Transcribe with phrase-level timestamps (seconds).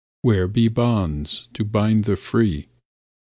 [0.23, 2.65] Where be bonds to bind the free?